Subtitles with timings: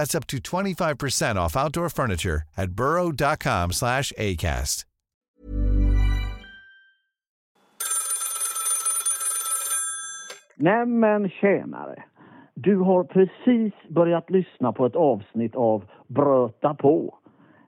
[0.00, 4.86] That's up to 25% off outdoor furniture at burrow.com slash ACAST.
[10.56, 12.04] Nämen tjänare!
[12.54, 17.18] Du har precis börjat lyssna på ett avsnitt av Bröta på.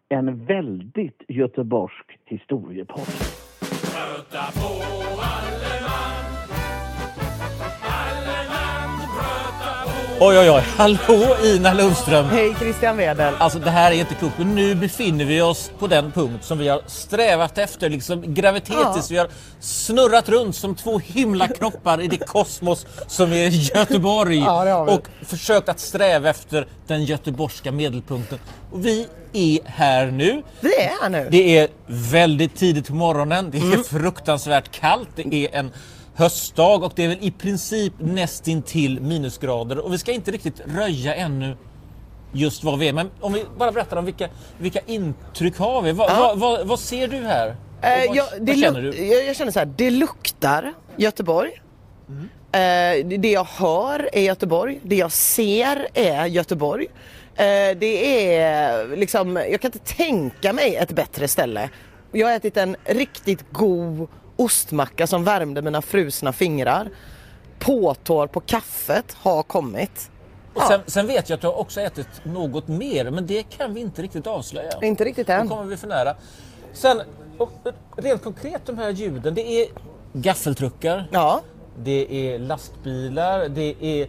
[0.09, 3.52] En väldigt göteborgsk historiepodd.
[10.25, 10.63] Oj, oj, oj.
[10.77, 12.27] Hallå Ina Lundström.
[12.27, 13.35] Hej Christian Wedel.
[13.39, 14.39] Alltså det här är inte klokt.
[14.39, 19.11] Men nu befinner vi oss på den punkt som vi har strävat efter, liksom gravitetiskt.
[19.11, 19.29] Vi har
[19.61, 24.39] snurrat runt som två himlakroppar i det kosmos som är Göteborg.
[24.39, 28.39] Ja, och försökt att sträva efter den göteborgska medelpunkten.
[28.73, 30.43] Och vi är här nu.
[30.61, 31.29] Vi är här nu.
[31.31, 33.51] Det är väldigt tidigt på morgonen.
[33.51, 33.85] Det är Mm.
[33.85, 35.09] fruktansvärt kallt.
[35.15, 35.71] Det är en
[36.15, 39.79] höstdag och det är väl i princip nästintill minusgrader.
[39.79, 41.57] Och vi ska inte riktigt röja ännu
[42.33, 42.93] just var vi är.
[42.93, 45.93] Men om vi bara berättar om vilka, vilka intryck har vi?
[45.93, 47.49] Va, va, va, vad ser du här?
[47.83, 49.07] Eh, vad, jag, vad känner du?
[49.07, 51.51] Jag, jag känner så här, det luktar Göteborg.
[52.09, 52.29] Mm.
[52.53, 54.81] Eh, det- det jag hör är Göteborg.
[54.83, 56.87] Det jag ser är Göteborg.
[57.35, 57.45] Eh,
[57.79, 61.71] det är liksom, jag kan inte tänka mig ett bättre ställe.
[62.13, 66.91] Jag har ätit en riktigt god ostmacka som värmde mina frusna fingrar.
[67.59, 70.11] Påtår på kaffet har kommit.
[70.55, 73.81] Och sen, sen vet jag att har också ätit något mer, men det kan vi
[73.81, 74.71] inte riktigt avslöja.
[74.83, 75.49] Inte riktigt Då än.
[75.49, 76.17] kommer vi för nära.
[76.73, 77.03] Sen,
[77.39, 77.51] och,
[77.97, 79.69] rent konkret de här ljuden, det är
[80.13, 81.09] gaffeltruckar.
[81.13, 81.41] Ja.
[81.79, 84.09] Det är lastbilar, det är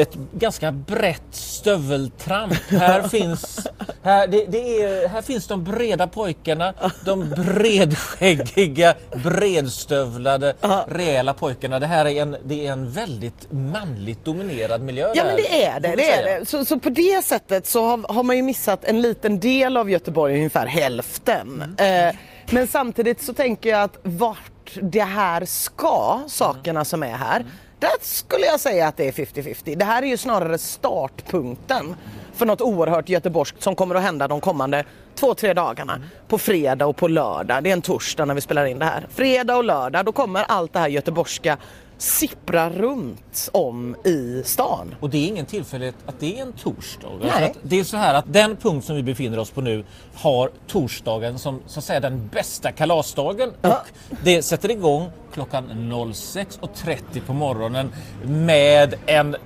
[0.00, 2.54] ett ganska brett stöveltramp.
[2.70, 3.66] Här finns,
[4.02, 6.74] här, det, det är, här finns de breda pojkarna,
[7.04, 8.94] de bredskäggiga,
[9.24, 10.54] bredstövlade,
[10.88, 11.78] rejäla pojkarna.
[11.78, 15.12] Det här är en, det är en väldigt manligt dominerad miljö.
[15.14, 15.96] Ja men det är det.
[15.96, 16.46] det, är det.
[16.46, 19.90] Så, så på det sättet så har, har man ju missat en liten del av
[19.90, 21.74] Göteborg, ungefär hälften.
[21.78, 22.14] Eh,
[22.50, 27.44] men samtidigt så tänker jag att vart det här ska, sakerna som är här,
[27.80, 29.76] där skulle jag säga att det är 50-50.
[29.76, 31.96] Det här är ju snarare startpunkten
[32.34, 36.00] för något oerhört göteborgskt som kommer att hända de kommande två, tre dagarna.
[36.28, 37.64] På fredag och på lördag.
[37.64, 39.06] Det är en torsdag när vi spelar in det här.
[39.10, 41.56] Fredag och lördag, då kommer allt det här göteborgska
[42.00, 44.94] sippra runt om i stan.
[45.00, 47.08] Och det är ingen tillfällighet att det är en torsdag.
[47.22, 47.54] Nej.
[47.62, 49.84] Det är så här att den punkt som vi befinner oss på nu
[50.14, 53.52] har torsdagen som så att säga den bästa kalasdagen.
[53.60, 53.86] Och
[54.24, 57.92] det sätter igång klockan 06.30 på morgonen
[58.24, 59.36] med en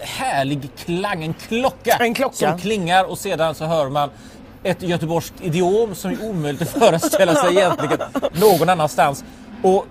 [0.00, 2.34] härlig klang, en klocka, En klocka.
[2.36, 4.10] som klingar och sedan så hör man
[4.62, 7.98] ett göteborgskt idiom som är omöjligt att föreställa sig egentligen
[8.32, 9.24] någon annanstans.
[9.62, 9.86] Och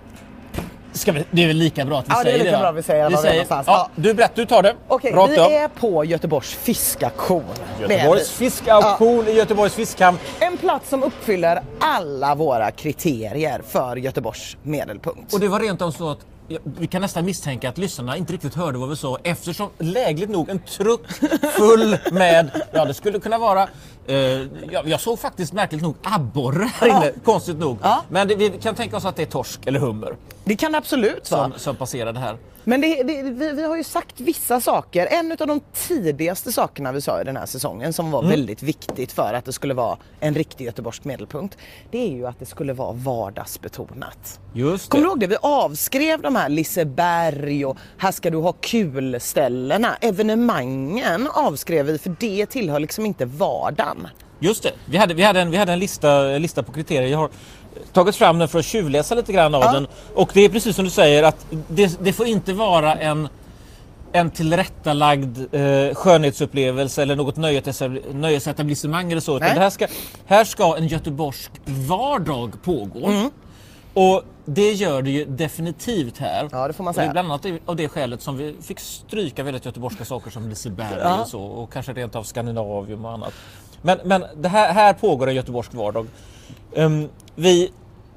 [0.97, 2.59] ska vi, det är väl lika bra att vi Ja, det är säger lika va?
[2.61, 3.67] bra vi säger var vi är någonstans.
[3.67, 4.01] Ja, Ja.
[4.01, 4.75] du berättar, du tar det.
[4.87, 5.51] Okej, Rakt vi av.
[5.51, 7.43] är på Göteborgs fiskaktion.
[7.79, 10.17] Det är Göteborgs fiskauktion i Göteborgs fiskhamn.
[10.39, 15.33] En plats som uppfyller alla våra kriterier för Göteborgs medelpunkt.
[15.33, 16.25] Och det var rent av så att ja,
[16.63, 20.49] vi kan nästan misstänka att lyssnarna inte riktigt hörde vad vi sa eftersom lägligt nog
[20.49, 21.01] en truck
[21.57, 23.67] full med, ja det skulle kunna vara,
[24.07, 24.15] eh,
[24.71, 27.77] ja, jag såg faktiskt märkligt nog abborre här inne, konstigt nog.
[27.81, 28.03] Ja.
[28.09, 31.31] Men det, vi kan tänka oss att det är torsk eller hummer Det kan absolut
[31.31, 31.43] vara.
[31.51, 32.37] som, som passerade här.
[32.69, 35.07] Men det, det, vi, vi har ju sagt vissa saker.
[35.11, 39.11] En av de tidigaste sakerna vi sa i den här säsongen som var väldigt viktigt
[39.11, 41.57] för att det skulle vara en riktig göteborgsk medelpunkt.
[41.91, 44.39] Det är ju att det skulle vara vardagsbetonat.
[44.53, 45.27] Just Kommer du ihåg det?
[45.27, 49.95] Vi avskrev de här Liseberg och här ska du ha kul-ställena.
[50.01, 54.07] Evenemangen avskrev vi för det tillhör liksom inte vardagen.
[54.39, 57.07] Just det, vi hade, vi hade, en, vi hade en lista, lista på kriterier.
[57.07, 57.29] Jag har
[57.93, 59.71] tagit fram den för att tjuvläsa lite grann av Ja.
[59.71, 59.87] den.
[60.15, 63.27] Och det är precis som du säger att det, det får inte vara en
[64.11, 69.39] en tillrättalagd eh, skönhetsupplevelse eller något nöjes- nöjesetablissemang eller så.
[69.39, 69.87] Det här, ska,
[70.25, 73.05] här ska en göteborgsk vardag pågå.
[73.07, 73.29] Mm.
[73.93, 76.49] Och det gör det ju definitivt här.
[76.51, 77.07] Ja, det får man Och säga.
[77.07, 80.97] är bland annat av det skälet som vi fick stryka väldigt göteborgska saker som Liseberg
[81.01, 81.21] Ja.
[81.21, 81.41] och så.
[81.41, 83.33] Och kanske rent av Skandinavium och annat.
[83.81, 86.07] Men, men det här, här pågår en göteborgsk vardag.
[86.77, 87.71] Ehm, vi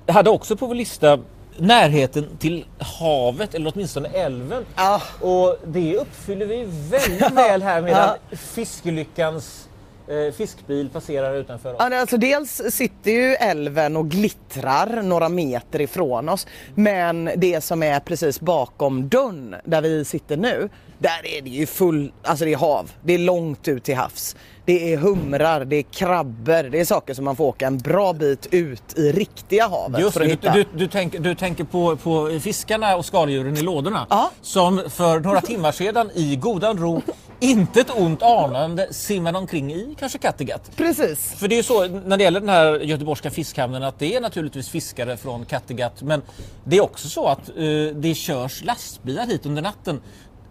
[0.06, 1.18] hade också på vår lista
[1.56, 4.66] närheten till havet eller åtminstone älven.
[4.76, 5.02] Ja.
[5.20, 9.68] Och det uppfyller vi väldigt väl här medan fiskelyckans
[10.08, 11.80] eh, fiskbil passerar utanför oss.
[11.80, 16.46] Alltså dels sitter ju älven och glittrar några meter ifrån oss.
[16.74, 20.68] Men det som är precis bakom dörren där vi sitter nu,
[20.98, 22.92] där är det ju full, alltså det är hav.
[23.02, 24.36] Det är långt ut till havs.
[24.70, 28.12] Det är humrar, det är krabbor, det är saker som man får åka en bra
[28.12, 30.52] bit ut i riktiga havet Just för att hitta.
[30.52, 34.06] du, du, tänker, du tänker på, på fiskarna och skaldjuren i lådorna.
[34.10, 34.30] Ja.
[34.42, 37.02] Som för några timmar sedan i godan ro,
[37.40, 40.70] inte ett ont anande, simmade omkring i kanske Kattegatt.
[40.76, 41.34] Precis.
[41.36, 44.20] För det är ju så när det gäller den här göteborgska fiskhamnen att det är
[44.20, 46.22] naturligtvis fiskare från Kattegatt men
[46.64, 47.54] det är också så att eh,
[47.94, 50.00] det körs lastbilar hit under natten.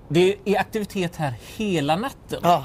[0.10, 2.40] Det är aktivitet här hela natten.
[2.44, 2.64] Ja.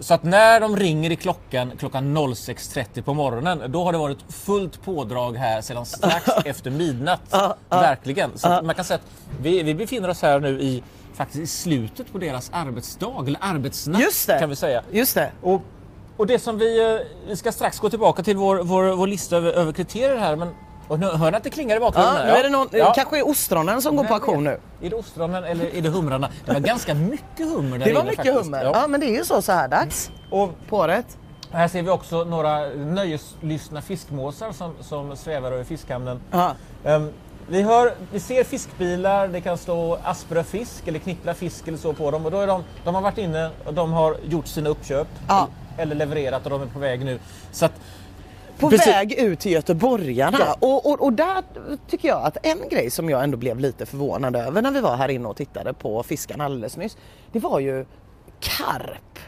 [0.00, 4.18] Så att när de ringer i klockan klockan 06.30 på morgonen då har det varit
[4.28, 7.34] fullt pådrag här sedan strax efter midnatt.
[7.68, 8.38] Verkligen.
[8.38, 9.10] Så man kan säga att
[9.40, 10.82] vi, vi befinner oss här nu i
[11.14, 14.38] faktiskt i slutet på deras arbetsdag eller arbetsnatt Just det.
[14.38, 14.82] kan vi säga.
[14.90, 15.32] Just det.
[15.42, 15.62] Och,
[16.16, 19.36] och det som vi, eh, vi ska strax gå tillbaka till vår, vår, vår lista
[19.36, 20.48] över, över kriterier här men
[20.88, 22.14] och nu, hör ni att det klingar i bakgrunden?
[22.16, 22.92] Ja, nu är det någon, Ja.
[22.96, 24.60] kanske är ostronen som går på auktion nu.
[24.82, 26.28] Är det ostronen eller är det humrarna?
[26.46, 28.38] Det var ganska mycket hummer där Det var mycket faktiskt.
[28.44, 28.64] hummer.
[28.64, 28.70] Ja.
[28.74, 28.86] Ja.
[28.88, 31.18] men det är ju så så här dags Och på året.
[31.52, 36.20] här ser vi också några nöjeslystna fiskmåsar som, som svävar över fiskhamnen.
[36.84, 37.12] Ehm,
[37.48, 41.92] vi, hör, vi ser fiskbilar, det kan stå Asprö fisk eller Knippla fisk eller så
[41.92, 42.24] på dem.
[42.24, 45.08] Och då är de, de har varit inne och de har gjort sina uppköp.
[45.28, 45.48] Ja.
[45.78, 47.18] Eller levererat och de är på väg nu.
[47.52, 47.72] Så att,
[48.58, 48.86] På Precis.
[48.86, 50.38] väg ut till göteborgarna.
[50.40, 50.56] Ja.
[50.60, 51.42] Och, och, och där
[51.90, 54.96] tycker jag att en grej som jag ändå blev lite förvånad över när vi var
[54.96, 56.96] här inne och tittade på fiskarna alldeles nyss.
[57.32, 57.86] Det var ju
[58.40, 59.18] karp.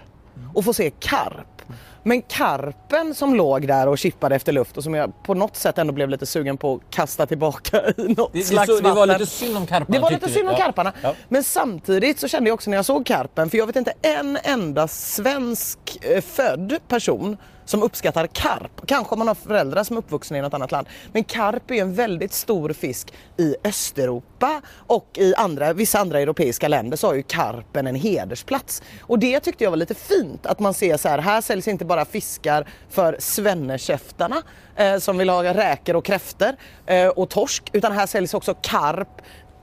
[0.55, 1.63] Och få se karp.
[2.03, 5.79] Men karpen som låg där och chippade efter luft och som jag på något sätt
[5.79, 8.95] ändå blev lite sugen på att kasta tillbaka i något det, slags så, det var
[8.95, 9.21] vatten.
[9.21, 9.87] lite synd om karparna.
[9.95, 10.65] Det var lite synd om Ja.
[10.65, 10.93] karparna.
[11.03, 11.15] Ja.
[11.29, 14.39] Men samtidigt så kände jag också när jag såg karpen, för jag vet inte en
[14.43, 17.37] enda svensk eh, född person
[17.69, 18.87] som uppskattar karp.
[18.87, 20.87] Kanske om man har föräldrar som är uppvuxna i något annat land.
[21.13, 26.69] Men karp är en väldigt stor fisk i Östeuropa och i andra, vissa andra europeiska
[26.69, 28.83] länder så har ju karpen en hedersplats.
[29.01, 31.85] Och det tyckte jag var lite fint att man ser så här, här säljs inte
[31.85, 34.43] bara fiskar för svennekäftarna
[34.77, 36.53] eh, som vill ha räkor och kräftor
[36.87, 39.23] eh, och torsk utan här säljs också karp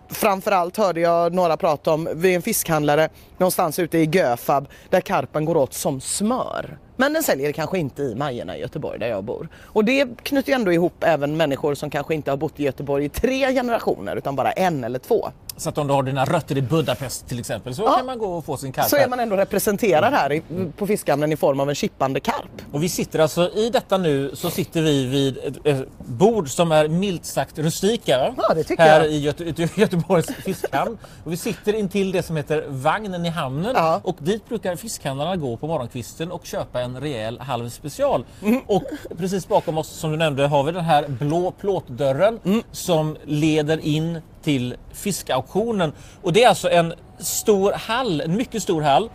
[0.10, 5.46] Framförallt hörde jag några prata om vid en fiskhandlare någonstans ute i Göfab där karpen
[5.46, 6.78] går åt som smör.
[6.98, 9.48] Men den säljer kanske inte i Majerna i Göteborg där jag bor.
[9.64, 13.06] Och det knyter ju ändå ihop även människor som kanske inte har bott i Göteborg
[13.06, 15.30] i tre generationer utan bara en eller två.
[15.58, 17.96] Så att om du har dina rötter i Budapest till exempel så Ja.
[17.98, 20.42] kan man gå och få sin karp Så är man ändå representerad här i,
[20.78, 22.62] på fiskhamnen i form av en chippande karp.
[22.72, 26.72] Och vi sitter alltså i detta nu så sitter vi vid ett, ett bord som
[26.72, 28.34] är milt sagt rustika.
[28.38, 29.12] Ja, det tycker här jag.
[29.12, 29.44] i Göte,
[29.76, 30.98] Göteborgs fiskhamn.
[31.24, 34.02] Och vi sitter intill det som heter Vagnen i hamnen Ja.
[34.04, 38.26] och dit brukar fiskhandlarna gå på morgonkvisten och köpa en rejäl halv special.
[38.42, 38.62] Mm.
[38.68, 38.84] Och
[39.18, 42.62] precis bakom oss som du nämnde har vi den här blå plåtdörren Mm.
[42.72, 45.94] som leder in till fiskauktionen.
[46.22, 49.10] Och det är alltså en stor hall, en mycket stor hall.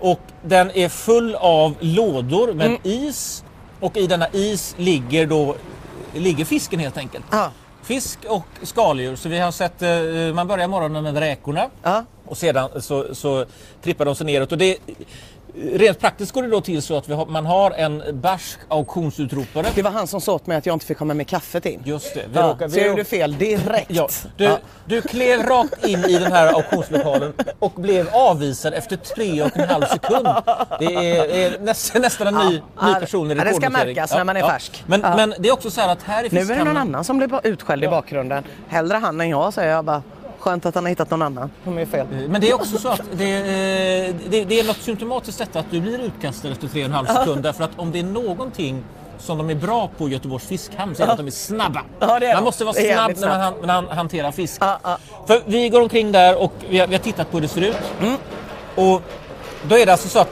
[0.00, 2.80] Och den är full av lådor med Mm.
[2.84, 3.44] is.
[3.80, 5.54] Och i denna is ligger då
[6.14, 7.24] ligger fisken helt enkelt.
[7.30, 7.50] Ja.
[7.82, 9.16] Fisk och skaldjur.
[9.16, 11.66] Så vi har sett, eh, man börjar morgonen med räkorna.
[11.82, 12.04] Ja.
[12.26, 13.44] Och sedan så, så
[13.82, 14.52] trippar de sig neråt.
[14.52, 14.76] Och det,
[15.74, 19.66] rent praktiskt går det då till så att har, man har en barsk auktionsutropare.
[19.74, 21.82] Det var han som sa åt mig att jag inte fick komma med kaffet in.
[21.84, 22.20] Just det.
[22.32, 23.90] Vi Ja, råkar, så vi jag råkar- gjorde fel direkt.
[23.90, 24.58] Ja, du, Ja.
[24.84, 29.68] du klev rakt in i den här auktionslokalen och blev avvisad efter tre och en
[29.68, 30.28] halv sekund.
[30.78, 33.94] Det är, är nästan, nästan en ny, Ja, ny person i ja, det ska rekordnotering.
[33.96, 34.84] märkas när man är färsk.
[34.86, 37.04] Men, men det är också så här att här i Nu är det någon annan
[37.04, 38.44] som blir utskälld i bakgrunden.
[38.68, 40.02] Hellre han än jag säger jag bara.
[40.42, 42.06] Skönt att han har hittat någon annan som är fel.
[42.28, 45.70] Men det är också så att det, eh, det, det är något symptomatiskt detta att
[45.70, 47.42] du blir utkastad efter tre och en halv sekund.
[47.42, 48.84] Därför att om det är någonting
[49.18, 51.82] som de är bra på i Göteborgs fiskhamn så är det att de är snabba.
[52.00, 52.44] Ja, det är man de.
[52.44, 54.60] måste vara är snabb när man, han- när man hanterar fisk.
[55.26, 57.60] För vi går omkring där och vi har, vi har tittat på hur det ser
[57.60, 57.76] ut.
[58.00, 58.16] Mm.
[58.74, 59.02] Och
[59.68, 60.30] då är det alltså så att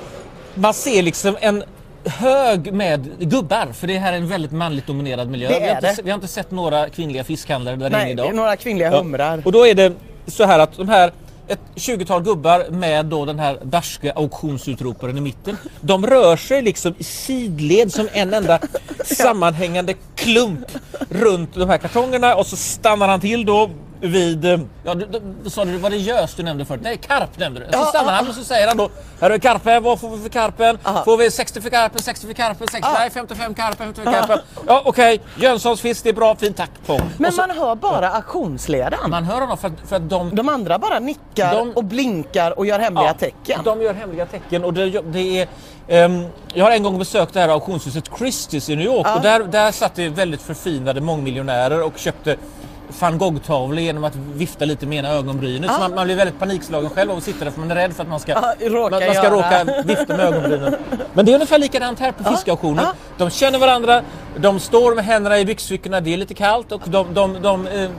[0.55, 1.65] man ser liksom en
[2.11, 5.49] hög med gubbar, för det här är en väldigt manligt dominerad miljö.
[5.49, 6.03] Det vi, har är inte, det.
[6.03, 8.29] vi har inte sett några kvinnliga fiskhandlare där inne Nej, idag.
[8.29, 9.43] är några kvinnliga humrar.
[9.45, 9.93] Och då är det
[10.27, 11.13] så här att de här
[11.49, 15.57] ett 20-tal gubbar med då den här barske auktionsutroparen i mitten.
[15.81, 18.59] De rör sig liksom i sidled som en enda
[19.05, 20.67] sammanhängande klump
[21.09, 25.21] runt de här kartongerna och så stannar han till då vid, eh, ja du, du,
[25.45, 26.81] du sa du, var det gös du nämnde förut?
[26.85, 27.67] Nej, karp nämnde du.
[27.67, 28.91] Så Ja, stannar ja, han och så säger han då,
[29.21, 30.79] här är karpen, vad får vi för karpen?
[31.05, 34.39] Får vi 60 för karpen, 60 för karpen, 60, nej 55 karpen, 55 karpen.
[34.67, 36.71] Ja okej, Jönssons fisk, det är bra, fint tack.
[36.87, 37.01] Pong.
[37.19, 39.11] Men så- man hör bara auktionsledaren.
[39.11, 42.59] man hör honom för att, för att de De andra bara nickar De- och blinkar
[42.59, 43.61] och gör hemliga Ja, tecken.
[43.65, 45.49] De gör hemliga tecken och det, det är
[45.89, 49.41] ehm, jag har en gång besökt det här auktionshuset Christie's i New York och där,
[49.41, 52.37] där satt det väldigt förfinade mångmiljonärer och köpte
[53.01, 55.71] van Gogh-tavlor genom att vifta lite med ena ögonbrynet.
[55.75, 57.93] Så man, man blir väldigt panikslagen själv av att sitta där för man är rädd
[57.93, 60.75] för att man ska, Ja, råka man, man ska råka vifta med ögonbrynen.
[61.15, 62.85] Men det är ungefär likadant här på fiskauktionen.
[62.85, 62.93] ja.
[63.19, 64.03] De känner varandra,
[64.37, 67.91] de står med händerna i byxfickorna, det är lite kallt och de, de, de, eh,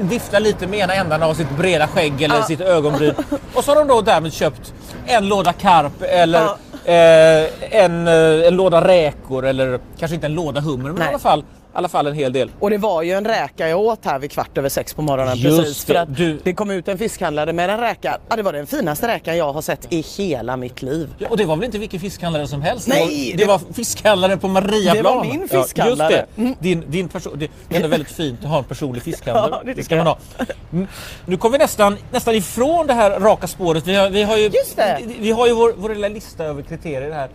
[0.00, 3.14] viftar lite med ena ändan av sitt breda skägg eller sitt ögonbryn.
[3.54, 4.74] Och så har de då därmed köpt
[5.06, 6.42] en låda karp eller
[6.84, 11.08] eh, en, eh, en låda räkor eller kanske inte en låda hummer men i Nej.
[11.08, 12.50] alla fall, i alla fall en hel del.
[12.60, 15.36] Och det var ju en räka jag åt här vid kvart över sex på morgonen
[15.38, 15.84] Just precis.
[15.84, 18.18] För att du- det kom ut en fiskhandlare med en räka.
[18.28, 21.08] Ja, det var den finaste räkan jag har sett i hela mitt liv.
[21.18, 22.88] Ja, och det var väl inte vilken fiskhandlare som helst?
[22.88, 24.96] Nej, det, var, det var fiskhandlare på Mariaplan.
[24.96, 26.12] Det var min fiskhandlare.
[26.12, 26.68] Ja, just det.
[26.68, 29.48] Din, din perso- det är ändå väldigt fint att ha en personlig fiskhandlare.
[29.50, 30.18] Ja, det det, ska man ha.
[30.72, 30.86] Mm,
[31.26, 33.86] Nu kommer vi nästan, nästan ifrån det här raka spåret.
[33.86, 34.98] Vi har, vi har ju, Just det.
[35.06, 37.28] Vi, vi har ju vår, vår lilla lista över kriterier här.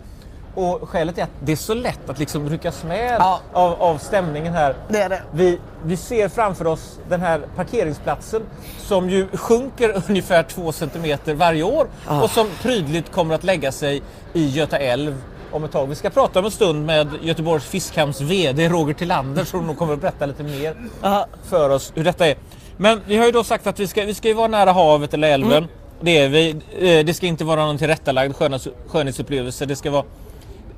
[0.54, 3.40] Och skälet är att det är så lätt att liksom ryckas med Ja.
[3.52, 4.74] av, av stämningen här.
[4.88, 5.22] Det är det.
[5.32, 8.42] Vi, vi ser framför oss den här parkeringsplatsen
[8.78, 12.22] som ju sjunker ungefär två centimeter varje år Ah.
[12.22, 14.02] och som prydligt kommer att lägga sig
[14.32, 15.86] i Göta älv om ett tag.
[15.86, 19.92] Vi ska prata om en stund med Göteborgs Fiskhamns VD Roger Tillander som nog kommer
[19.94, 21.26] att berätta lite mer Ja.
[21.48, 22.36] för oss hur detta är.
[22.76, 25.30] Men vi har ju då sagt att vi ska, vi ska vara nära havet eller
[25.30, 25.52] älven.
[25.52, 25.68] Mm.
[26.00, 26.50] Det är vi.
[26.78, 29.66] Eh, Det ska inte vara någon tillrättalagd skönhets, skönhetsupplevelse.
[29.66, 30.04] Det ska, vara,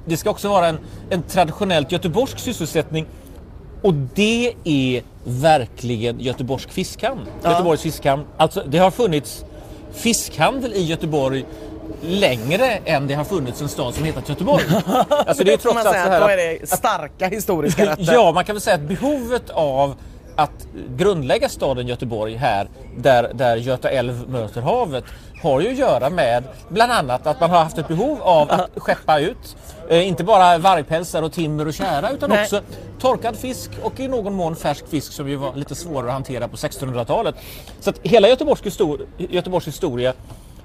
[0.05, 0.79] det ska också vara en,
[1.11, 3.07] en traditionellt göteborgsk sysselsättning
[3.83, 7.21] och det är verkligen Göteborgs fiskhamn.
[7.45, 8.25] Göteborgs fiskhamn.
[8.37, 9.45] Alltså det har funnits
[9.93, 11.45] fiskhandel i Göteborg
[12.03, 14.65] längre än det har funnits en stad som hetat Göteborg.
[15.09, 18.13] Alltså det är trots allt så här då är det starka historiska rötter.
[18.15, 19.95] Ja, man kan väl säga att behovet av
[20.37, 25.05] att grundlägga staden Göteborg här, där, där Göta älv möter havet,
[25.43, 28.71] har ju att göra med bland annat att man har haft ett behov av att
[28.77, 29.57] skeppa ut,
[29.89, 32.43] eh, inte bara vargpälsar och timmer och kära, utan Nej.
[32.43, 32.61] också
[33.01, 36.49] torkad fisk och i någon mån färsk fisk som ju var lite svårare att hantera
[36.49, 37.35] på 1600-talet.
[37.81, 40.13] Så att hela Göteborgs, histor- Göteborgs historia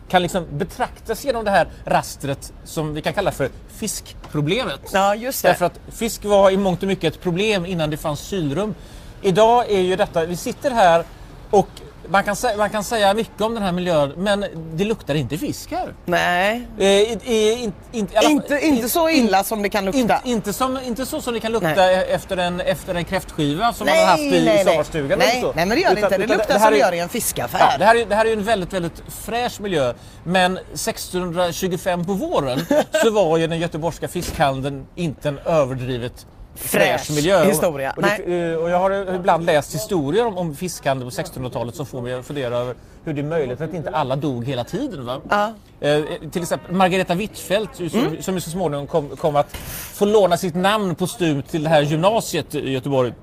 [0.09, 4.81] kan liksom betraktas genom det här rastret som vi kan kalla för fiskproblemet.
[4.93, 5.49] Ja, just det.
[5.49, 8.75] Därför att fisk var i mångt och mycket ett problem innan det fanns kylrum.
[9.21, 11.03] Idag är ju detta, vi sitter här
[11.49, 11.67] och
[12.09, 15.71] man kan, man kan säga mycket om den här miljön men det luktar inte fisk
[15.71, 15.93] här.
[16.05, 19.99] Nej, Eh, i- i- in, in, alla inte, inte så illa som det kan lukta.
[19.99, 21.95] inte, inte, som, inte så som det kan lukta Nej.
[22.09, 24.65] efter en, efter en kräftskiva som nej, man har haft i, nej, nej.
[24.65, 25.19] sommarstugan.
[25.19, 25.53] Nej, så.
[25.55, 26.17] nej, men det gör det Utan- inte.
[26.27, 27.59] Det luktar här som det gör i en fiskaffär.
[27.59, 29.93] Ja, det, här är, det här är en väldigt, väldigt fräsch miljö.
[30.23, 32.59] Men 1625 på våren
[33.03, 36.25] så var ju den göteborgska fiskhandeln inte en överdrivet
[36.57, 37.45] fräsch, Fräsch miljö.
[37.45, 37.93] historia.
[37.95, 41.85] Och, det, eh, och jag har ibland läst historier om, om fiskhandel på 1600-talet som
[41.85, 45.05] får mig att fundera över hur det är möjligt att inte alla dog hela tiden.
[45.05, 45.21] Va?
[45.29, 45.53] Ja.
[45.87, 49.57] Eh, till exempel Margareta Hvitfeldt ju som, som ju så småningom kom, kom att
[49.93, 53.13] få låna sitt namn på STUM till det här gymnasiet i Göteborg.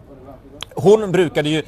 [0.75, 1.63] Hon brukade ju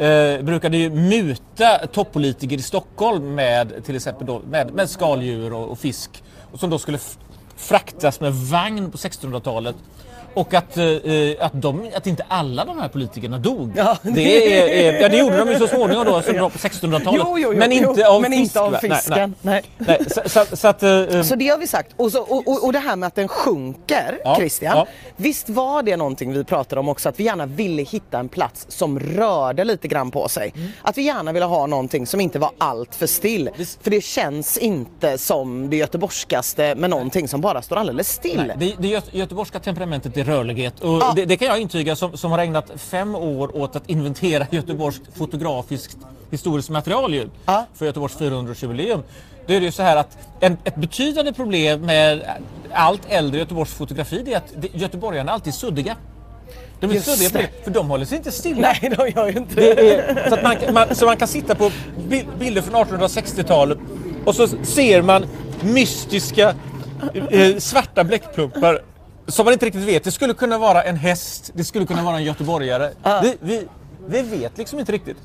[0.00, 5.68] Eh, brukade ju muta toppolitiker i Stockholm med till exempel då, med, med skaldjur och,
[5.68, 6.22] och fisk
[6.52, 6.98] och som då skulle
[7.56, 9.76] fraktas med vagn på 1600-talet.
[10.34, 13.72] Och att, eh, eh, att, de, att inte alla de här politikerna dog.
[13.76, 17.20] Ja, det, är, eh, ja, det gjorde de ju så småningom då, då på 1600-talet.
[17.24, 18.42] Jo, jo, jo, men inte av men fisk.
[18.42, 19.34] inte av fisken.
[19.42, 19.98] Nej, Nej.
[19.98, 20.10] nej.
[20.26, 21.92] Så, så, så att, eh, eh, Så det har vi sagt.
[21.96, 24.76] Och, så, och, och, och det här med att den sjunker, Ja, Christian.
[24.76, 24.86] ja.
[25.16, 28.66] Visst var det någonting vi pratade om också, att vi gärna ville hitta en plats
[28.68, 30.52] som rörde lite grann på sig.
[30.56, 30.68] Mm.
[30.82, 33.50] Att vi gärna ville ha någonting som inte var allt för still.
[33.56, 33.78] Visst.
[33.82, 38.44] För det känns inte som det göteborgskaste med någonting som bara står alldeles still.
[38.46, 41.12] Nej, det, det göte- göteborgska temperamentet är rörlighet och Ja.
[41.16, 45.02] det, det kan jag intyga som, som har ägnat fem år åt att inventera göteborgskt
[45.18, 45.98] fotografiskt
[46.30, 47.66] historiskt material ju, Ja.
[47.74, 49.02] för Göteborgs 400-årsjubileum.
[49.46, 52.22] Då är det ju så här att en, ett betydande problem med
[52.72, 55.96] allt äldre Göteborgs fotografi är att det, göteborgarna alltid är suddiga.
[56.80, 57.64] De är Just suddiga det.
[57.64, 58.60] för de håller sig inte stilla.
[58.82, 61.70] Nej, de gör ju inte är, så, man, man, så man kan sitta på
[62.08, 63.78] bi- bilder från 1860-talet
[64.24, 65.26] och så ser man
[65.60, 66.54] mystiska
[67.30, 68.82] eh, svarta bläckplumpar
[69.30, 70.04] som man inte riktigt vet.
[70.04, 72.90] Det skulle kunna vara en häst, det skulle kunna vara en göteborgare.
[73.22, 73.66] Vi, vi,
[74.06, 75.16] vi vet liksom inte riktigt.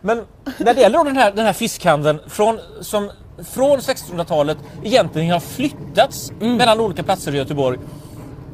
[0.00, 0.22] Men
[0.58, 3.10] när det gäller den här, den här fiskhandeln från, som
[3.52, 6.56] från 1600-talet egentligen har flyttats Mm.
[6.56, 7.78] mellan olika platser i Göteborg.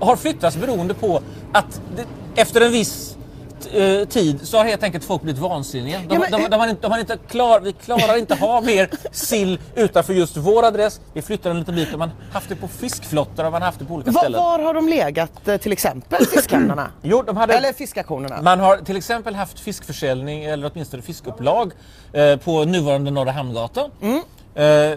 [0.01, 1.21] Har flyttats beroende på
[1.53, 2.05] att det,
[2.41, 3.17] efter en viss
[3.67, 5.99] eh, tid så har helt enkelt folk blivit vansinniga.
[6.09, 8.61] De, Ja, men- de, de, har inte, de har inte klar, vi klarar inte ha
[8.61, 11.01] mer sill utanför just vår adress.
[11.13, 13.95] Vi flyttar en liten bit man haft det på fiskflottar och man haft det på
[13.95, 14.41] olika Var, ställen.
[14.41, 16.91] var har de legat eh, till exempel fiskhamnarna?
[17.03, 17.55] Jo, de hade...
[17.55, 18.43] Eller fiskauktionerna?
[18.43, 21.73] Man har till exempel haft fiskförsäljning eller åtminstone fiskupplag
[22.13, 23.91] eh, på nuvarande Norra Hamngatan.
[24.55, 24.97] Eh, eh,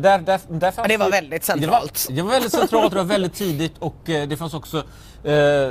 [0.00, 2.06] där, där, där fanns det var väldigt Det var, centralt.
[2.10, 4.76] det var väldigt centralt, det var väldigt tidigt och eh, det fanns också
[5.24, 5.68] eh,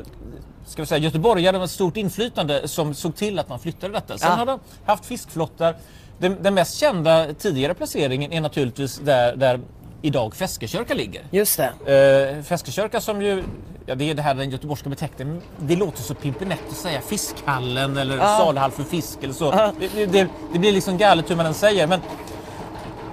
[0.65, 4.17] ska vi säga, göteborgare med stort inflytande som såg till att man flyttade detta.
[4.17, 4.35] Sen Ja.
[4.35, 5.75] har de haft fiskflottar.
[6.19, 9.59] Den, den mest kända tidigare placeringen är naturligtvis där, där
[10.01, 11.21] idag Feskekörka ligger.
[11.31, 12.35] Just det.
[12.37, 13.43] Uh, Feskekörka som ju,
[13.85, 17.97] ja det är det här den göteborgska beteckningen, det låter så pimpinett att säga fiskhallen
[17.97, 19.51] eller saluhall för fisk eller så.
[19.51, 21.99] Det, det, det blir liksom galet hur man än säger men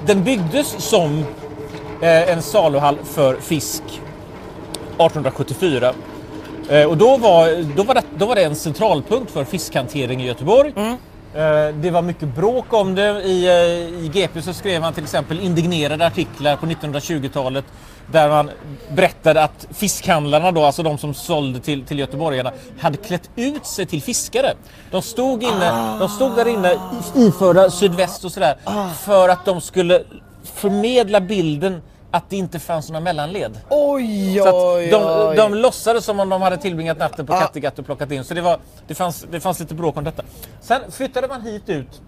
[0.07, 1.25] den byggdes som
[2.03, 5.95] eh, en saluhall för fisk 1874.
[6.69, 10.27] Eh, och då var, då, var det, då var det en centralpunkt för fiskhantering i
[10.27, 10.73] Göteborg.
[10.77, 10.95] Eh,
[11.75, 13.23] det var mycket bråk om det.
[13.23, 13.47] I,
[14.05, 17.65] I GP så skrev man till exempel indignerade artiklar på 1920-talet
[18.13, 18.51] där man
[18.95, 23.87] berättade att fiskhandlarna då, alltså de som sålde till, till göteborgarna, hade klätt ut sig
[23.87, 24.53] till fiskare.
[24.91, 26.79] De stod, inne, de stod där inne
[27.15, 28.57] iförda sydväst och sådär
[28.95, 30.05] för att de skulle
[30.45, 33.59] förmedla bilden att det inte fanns några mellanled.
[33.71, 35.37] Oj, Så oj, de, oj.
[35.37, 38.25] de låtsades som om de hade tillbringat natten på Kattegatt och plockat in.
[38.25, 40.23] Så det, var, det, fanns, det fanns lite bråk om detta.
[40.61, 42.03] Sen flyttade man hit ut.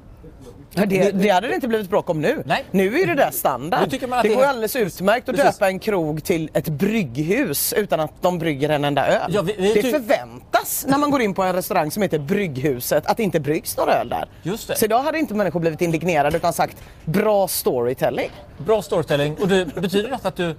[0.87, 2.43] Det, det hade det inte blivit bråk om nu.
[2.47, 2.65] Nej.
[2.71, 3.89] Nu är det där standard.
[3.91, 5.55] Det det går är- alldeles utmärkt att Precis.
[5.59, 9.31] döpa en krog till ett brygghus utan att de brygger en enda öl.
[9.35, 13.07] Ja, vi- vi det förväntas när man går in på en restaurang som heter Brygghuset
[13.07, 14.29] att det inte bryggs några öl där.
[14.43, 14.77] Just det.
[14.77, 18.31] Så idag hade inte människor blivit indignerade utan sagt bra storytelling.
[18.59, 19.37] Bra storytelling.
[19.41, 20.55] Och det betyder något att du,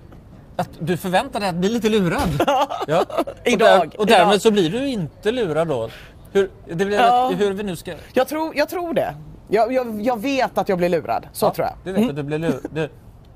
[0.55, 2.29] att du förväntar dig att bli lite lurad.
[2.87, 3.05] Ja.
[3.09, 4.41] Och Idag, och därmed idag.
[4.41, 5.89] så blir du inte lurad då.
[6.31, 7.31] Hur, det blir Ja.
[7.37, 7.93] hur vi nu ska...
[8.13, 9.15] Jag tror, jag tror det.
[9.49, 11.27] Jag, jag, jag vet att jag blir lurad.
[11.33, 11.75] Så Ja, tror jag.
[11.83, 12.59] Det vet jag, du blir lurad.
[12.71, 12.89] Det,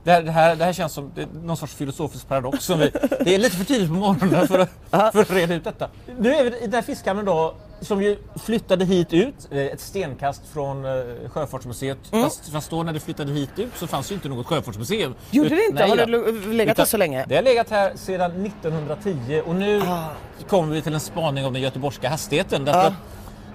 [0.03, 2.65] det, här, det, här, det här känns som det någon sorts filosofisk paradox.
[2.65, 2.91] Som vi,
[3.23, 5.89] det är lite för tidigt på morgonen för att, för att reda ut detta.
[6.19, 10.41] Nu är vi i den här fiskhamnen då som ju flyttade hit ut, ett stenkast
[10.53, 10.91] från eh,
[11.29, 11.97] Sjöfartsmuseet.
[12.11, 12.23] Mm.
[12.23, 15.13] Fast, fast då när det flyttade hit ut så fanns ju inte något sjöfartsmuseum.
[15.31, 15.73] Gjorde det inte?
[15.87, 17.25] nej Har det legat här så länge?
[17.29, 20.09] Det har legat här sedan 1910 och nu Ah.
[20.49, 22.65] kommer vi till en spaning om den göteborgska hastigheten.
[22.65, 22.93] Därför Ja.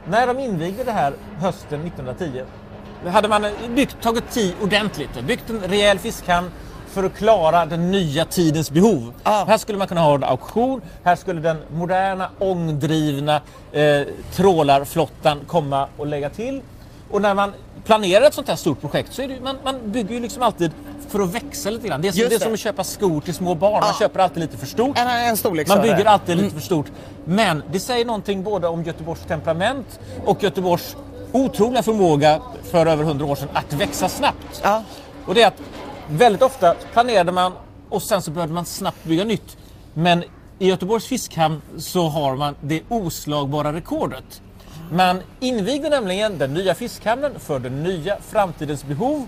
[0.07, 2.45] När de invigde det här hösten 1910
[3.07, 6.51] hade man byggt, tagit tid ordentligt, byggt en rejäl fiskhamn
[6.89, 9.13] för att klara den nya tidens behov.
[9.25, 9.45] Ja.
[9.49, 13.41] Här skulle man kunna ha en auktion, här skulle den moderna ångdrivna
[13.73, 14.01] eh,
[14.33, 16.61] trålarflottan komma och lägga till.
[17.11, 17.53] Och när man
[17.85, 20.73] planerar ett sånt här stort projekt så är det, man, man bygger ju liksom alltid
[21.09, 22.03] för att växa lite grann.
[22.03, 24.39] Det är, som, det är som att köpa skor till små barn, man köper alltid
[24.41, 24.99] lite för stort.
[24.99, 26.87] En, en storlek Man bygger alltid lite för stort.
[27.25, 30.97] Men det säger någonting både om Göteborgs temperament och Göteborgs
[31.33, 32.41] otroliga förmåga
[32.71, 34.61] för över hundra år sedan att växa snabbt.
[34.63, 34.83] Ja.
[35.27, 35.63] Och det är att
[36.09, 37.53] väldigt ofta planerade man
[37.89, 39.57] och sen så började man snabbt bygga nytt.
[39.95, 40.25] Men
[40.59, 44.43] i Göteborgs fiskhamn så har man det oslagbara rekordet.
[44.93, 49.27] Man invigde nämligen den nya fiskhamnen för den nya framtidens behov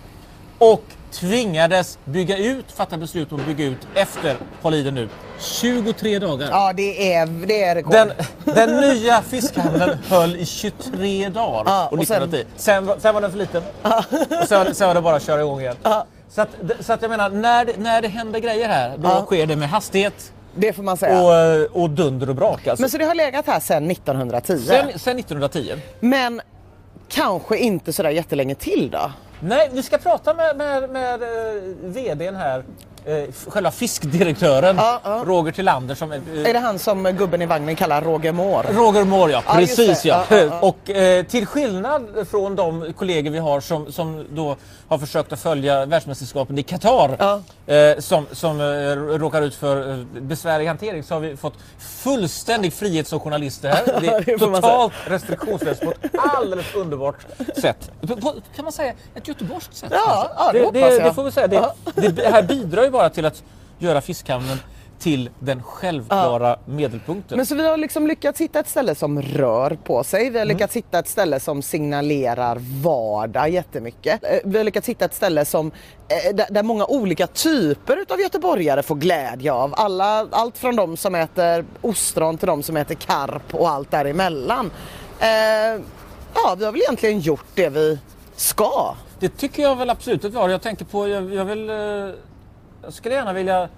[0.58, 5.08] och tvingades bygga ut, fatta beslut om att bygga ut efter, håll i det nu,
[5.40, 6.48] 23 dagar.
[6.50, 7.92] Ja, det är, det är rekord.
[7.92, 8.12] Den,
[8.44, 11.62] den nya fiskhamnen höll i 23 dagar.
[11.66, 12.44] Ja, och och sen- 1910.
[12.56, 13.62] sen, var- sen var den för liten.
[14.42, 15.76] Och sen, sen var det bara att köra igång igen.
[15.82, 16.06] Ja.
[16.28, 16.48] Så, att,
[16.80, 19.22] så att jag menar, när det, när det händer grejer här, då Ja.
[19.26, 21.22] sker det med hastighet Det får man säga.
[21.22, 22.66] och, eh, och dunder och brak.
[22.66, 22.82] Alltså.
[22.82, 24.58] Men så det har legat här sedan 1910.
[24.66, 25.74] sen, sen 1910.
[26.00, 26.40] Men
[27.08, 29.10] kanske inte sådär jättelänge till då?
[29.42, 32.64] Nej, vi ska prata med, med, med eh, VDn här.
[33.04, 35.22] Eh, själva fiskdirektören Ja, ja.
[35.26, 38.72] Roger Tillander som eh, Är det han som gubben i vagnen kallar Roger Moore?
[38.72, 39.42] Roger Moore, ja.
[39.46, 40.08] Precis det.
[40.08, 40.24] ja.
[40.30, 40.60] Ja.
[40.62, 44.56] Och eh, till skillnad från de kollegor vi har som, som då
[44.88, 48.64] har försökt att följa världsmästerskapen i Qatar eh, som, som eh,
[49.18, 54.00] råkar ut för eh, besvärlig hantering så har vi fått fullständig frihet som journalister här.
[54.00, 57.16] Det är det totalt restriktionslöst på ett alldeles underbart
[57.56, 57.90] sätt.
[58.00, 59.92] På, kan man säga ett göteborgskt sätt?
[59.92, 61.04] Ja, det det, jag.
[61.04, 61.46] det får vi säga.
[61.46, 63.42] Det, det, det här bidrar ju bara till att
[63.78, 64.58] göra fiskhamnen
[64.98, 67.36] till den självklara medelpunkten.
[67.36, 70.20] Men så vi har liksom lyckats hitta ett ställe som rör på sig.
[70.20, 70.32] Mm.
[70.32, 74.24] Vi har lyckats hitta ett ställe som signalerar vardag jättemycket.
[74.24, 75.66] Eh, Vi har lyckats hitta ett ställe som,
[76.08, 79.74] eh, där, många olika typer av göteborgare får glädje av.
[79.76, 84.70] Alla, allt från de som äter ostron till de som äter karp och allt däremellan.
[85.20, 85.78] Eh, ja,
[86.34, 87.98] ja, vi har väl egentligen gjort det vi
[88.36, 88.94] ska.
[89.20, 90.48] Det tycker jag väl absolut att vi har.
[90.48, 91.70] Jag tänker på, jag, jag vill...
[92.82, 93.68] Jag skulle gärna vilja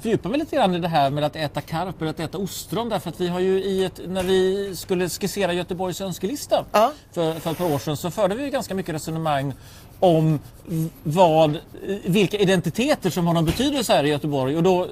[0.00, 2.88] fördjupa mig lite grann i det här med att äta karp eller att äta ostron.
[2.88, 6.92] Därför att vi har ju i ett, när vi skulle skissera Göteborgs önskelista Ja.
[7.12, 9.54] för, för ett par år sedan så förde vi ju ganska mycket resonemang
[10.00, 10.40] om
[11.02, 11.58] vad,
[12.04, 14.56] vilka identiteter som har någon betydelse här i Göteborg.
[14.56, 14.86] Och då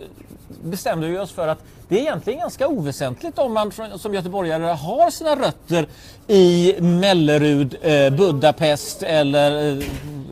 [0.63, 5.11] bestämde vi oss för att det är egentligen ganska oväsentligt om man som göteborgare har
[5.11, 5.87] sina rötter
[6.27, 9.85] i Mellerud, eh, Budapest eller, eh,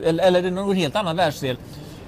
[0.05, 1.57] eller, eller någon helt annan världsdel.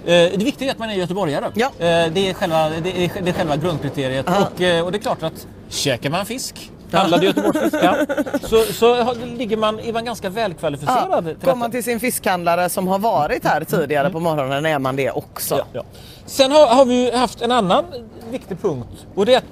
[0.05, 1.51] Eh, Det viktiga är att man är göteborgare.
[1.55, 1.67] Ja.
[1.67, 4.27] Eh, Det, är själva, det, är, det är själva grundkriteriet.
[4.29, 8.07] Och, eh, och det är klart att käkar man fisk, handlade Göteborgs fiskhamn,
[8.43, 11.25] så, så ligger man, är man ganska välkvalificerad.
[11.25, 14.97] till Kommer man till sin fiskhandlare som har varit här tidigare på morgonen är man
[14.97, 15.55] det också.
[15.57, 15.83] Ja, ja.
[16.27, 17.85] Sen har, har vi haft en annan
[18.31, 19.45] viktig punkt och det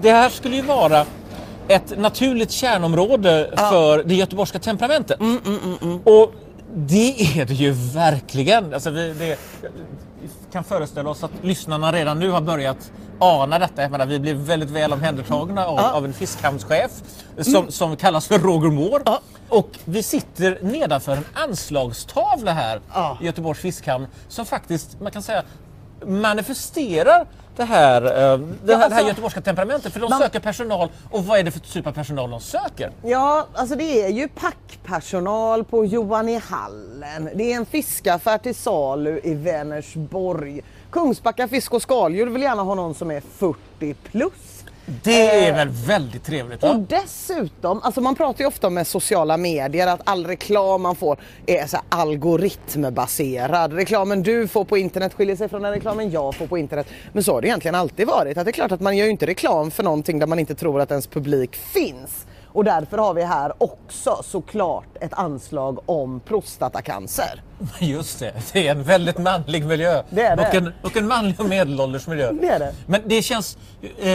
[0.00, 1.06] det här skulle ju vara
[1.68, 5.20] ett naturligt kärnområde för det göteborgska temperamentet.
[6.04, 6.34] Och
[6.74, 8.74] det är det ju verkligen.
[8.74, 9.38] Alltså vi, det,
[10.52, 13.82] kan föreställa oss att lyssnarna redan nu har börjat ana detta.
[13.82, 16.90] Jag menar, vi blev väldigt väl omhändertagna av, av en fiskhamnschef
[17.38, 19.18] som, som kallas för Roger Moore.
[19.48, 23.18] Och vi sitter nedanför en anslagstavla här Ja.
[23.20, 25.42] i Göteborgs fiskhamn som faktiskt, man kan säga,
[26.06, 29.92] manifesterar det här, eh, det här, det här alltså- göteborgska temperamentet.
[29.92, 32.90] För de Man- söker personal och vad är det för typ av personal de söker?
[33.02, 37.28] Ja, alltså det är ju packpersonal på Johan i Hallen.
[37.34, 40.60] Det är en fiskaffär till salu i Vänersborg.
[40.90, 44.32] Kungsbacka fisk och skaldjur vill gärna ha någon som är 40 plus.
[44.86, 46.62] Det är väl väldigt trevligt?
[46.62, 46.84] Och Va?
[46.88, 51.66] dessutom, alltså man pratar ju ofta med sociala medier att all reklam man får är
[51.66, 53.72] så algoritmbaserad.
[53.72, 56.86] Reklamen du får på internet skiljer sig från den reklamen jag får på internet.
[57.12, 58.38] Men så har det egentligen alltid varit.
[58.38, 60.54] Att det är klart att man gör ju inte reklam för någonting där man inte
[60.54, 62.26] tror att ens publik finns.
[62.46, 67.42] Och därför har vi här också såklart ett anslag om prostatacancer.
[67.78, 70.02] Just det, det är en väldigt manlig miljö.
[70.10, 70.48] Det är det.
[70.48, 72.32] Och, en, och en manlig och medelålders miljö.
[72.32, 72.74] Det är det.
[72.86, 74.08] Men det känns, eh,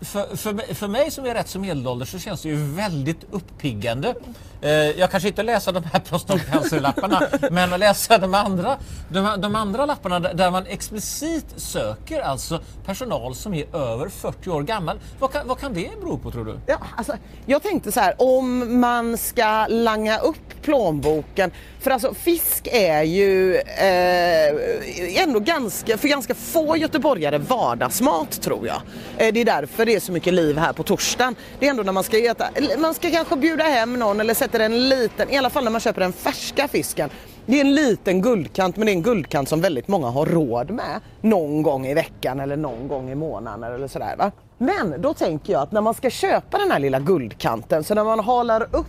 [0.00, 4.14] för, för, för mig som är rätt så medelålders så känns det ju väldigt uppiggande.
[4.60, 9.54] Eh, jag kanske inte läser de här prostatacancerlapparna, men att läsa de andra, de, de
[9.54, 14.98] andra lapparna där, där man explicit söker alltså personal som är över 40 år gammal.
[15.18, 16.58] Vad kan, vad kan det bero på tror du?
[16.66, 17.12] Ja, alltså,
[17.46, 21.50] jag tänkte så här, om man ska langa upp plånboken.
[21.80, 28.76] För alltså fisk är ju eh, ändå ganska, för ganska få göteborgare vardagsmat tror jag.
[29.18, 31.36] Eh, det är därför det är så mycket liv här på torsdagen.
[31.58, 32.48] Det är ändå när man ska äta,
[32.78, 35.80] man ska kanske bjuda hem någon eller sätter en liten, i alla fall när man
[35.80, 37.10] köper den färska fisken.
[37.46, 40.70] Det är en liten guldkant men det är en guldkant som väldigt många har råd
[40.70, 44.30] med någon gång i veckan eller någon gång i månaden eller sådär va.
[44.58, 48.04] Men då tänker jag att när man ska köpa den här lilla guldkanten så när
[48.04, 48.86] man halar upp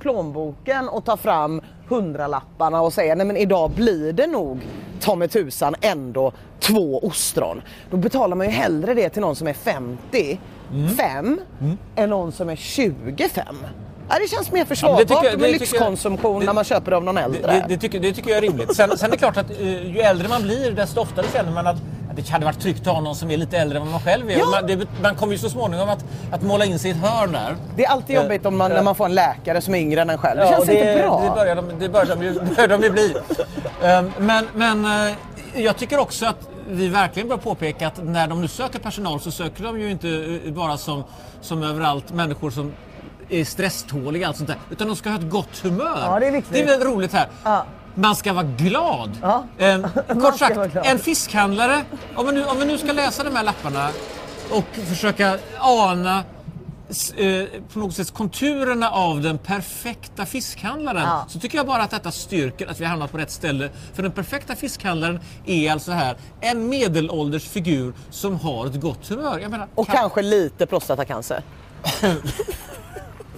[0.00, 4.60] plånboken och tar fram hundralapparna och säger nej men idag blir det nog
[5.00, 7.62] ta mig tusan ändå två ostron.
[7.90, 10.40] Då betalar man ju hellre det till någon som är 50
[10.96, 11.40] fem
[11.96, 13.56] än någon som är 25.
[14.08, 16.64] Ja, det känns mer Ja, försvarbart jag- med det tycker jag- lyxkonsumtion det- när man
[16.64, 17.40] köper av någon äldre.
[17.52, 18.76] Det, det, tycker, det tycker jag är rimligt.
[18.76, 21.66] Sen, sen är det klart att eh, ju äldre man blir desto oftare känner man
[21.66, 21.76] att
[22.16, 24.30] det hade varit tryggt att ha någon som är lite äldre än vad man själv
[24.30, 24.38] är.
[24.38, 24.46] Ja.
[24.50, 27.32] Man, det, man kommer ju så småningom att, att måla in sig i ett hörn
[27.32, 27.56] där.
[27.76, 30.10] Det är alltid jobbigt om man, när man får en läkare som är yngre än
[30.10, 30.40] en själv.
[30.40, 31.20] Det Ja, känns det, inte bra.
[31.24, 33.14] Det börjar de, det börjar de, ju, börjar de ju bli.
[33.82, 35.14] Ehm, men men eh,
[35.54, 39.30] jag tycker också att vi verkligen bör påpeka att när de nu söker personal så
[39.30, 40.08] söker de ju inte
[40.46, 41.04] eh, bara som,
[41.40, 42.72] som överallt människor som
[43.28, 44.58] är stresståliga och allt sånt där.
[44.70, 45.98] Utan de ska ha ett gott humör.
[46.00, 46.52] Ja, det är viktigt.
[46.54, 47.28] Det är väl roligt här.
[47.44, 47.64] Ja.
[47.94, 49.10] Man ska vara glad.
[49.22, 49.44] Ja.
[50.08, 53.42] Man kort sagt, en fiskhandlare, om vi, nu, om vi nu ska läsa de här
[53.44, 53.88] lapparna
[54.50, 56.18] och försöka ana
[57.16, 61.24] eh, på något sätt konturerna av den perfekta fiskhandlaren Ja.
[61.28, 63.68] så tycker jag bara att detta styrker att vi har hamnat på rätt ställe.
[63.94, 69.40] För den perfekta fiskhandlaren är alltså här en medelålders figur som har ett gott humör.
[69.48, 71.42] Menar, Och kan- kanske lite prostatacancer.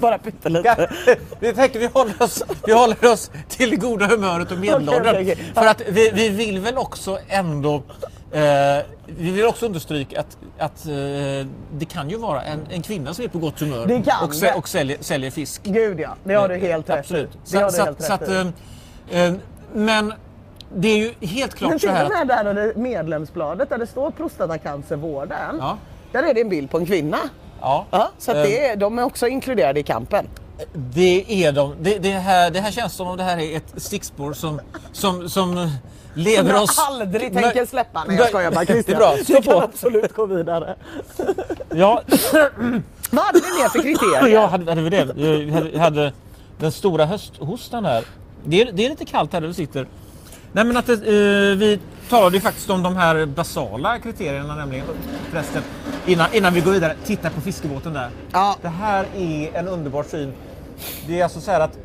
[0.05, 0.90] Bara pyttelite.
[1.40, 5.01] vi tänker vi håller oss, vi håller oss till det goda humöret och medelåldern.
[5.01, 5.53] Okej, okej, okej.
[5.55, 7.75] För att vi, vi vill väl också ändå
[8.33, 8.43] eh,
[9.07, 10.93] vi vill också understryka att, att eh,
[11.73, 14.35] det kan ju vara en, en kvinna som är på gott humör Det kan och,
[14.35, 15.61] sä, och säljer, säljer fisk.
[15.64, 16.99] Gud ja, det har du helt rätt i.
[16.99, 17.31] Absolut.
[17.33, 18.55] Det Så, har du så, helt så rätt att, i.
[19.11, 19.35] eh, eh,
[19.73, 20.12] men
[20.77, 22.77] det är ju helt klart Men så till här och att, med där där det
[22.77, 25.57] medlemsbladet där det står prostatacancervården.
[25.59, 25.79] Ja.
[26.12, 27.19] Där är det en bild på en kvinna.
[27.64, 30.29] Ja, Ja, så att det är, de är också inkluderade i kampen.
[30.74, 31.74] Det är de.
[31.81, 34.61] Det, det, här, det här känns som om det här är ett stickspår som,
[34.92, 35.70] som, som
[36.14, 36.79] leder Som jag oss...
[36.88, 38.05] aldrig tänker släppa.
[38.05, 38.98] Nej jag skojar bara Det är Christian.
[38.98, 39.14] bra.
[39.16, 40.77] Du Stå kan absolut gå vidare.
[41.74, 42.03] Ja,
[43.11, 44.27] Vad hade vi mer för kriterier?
[44.35, 45.05] ja hade, hade vi det?
[45.14, 46.12] Vi hade, hade
[46.59, 48.05] den stora hösthostan här.
[48.44, 49.87] Det är, det är lite kallt här där vi sitter.
[50.55, 54.87] Nej men att eh, vi talade ju faktiskt om de här basala kriterierna nämligen
[55.31, 55.62] förresten.
[56.07, 58.11] Innan, innan vi går vidare, titta på fiskebåten där.
[58.33, 58.57] Ja.
[58.62, 60.33] Det här är en underbar syn.
[61.07, 61.77] Det är alltså så här att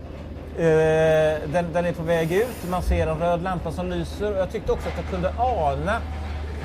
[0.58, 4.40] eh, den, den är på väg ut, man ser en röd lampa som lyser och
[4.40, 6.02] jag tyckte också att jag kunde ana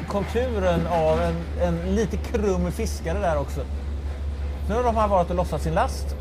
[0.08, 3.60] konturen av en, en lite krum fiskare där också.
[4.68, 6.16] Nu har de här varit och lossat sin last.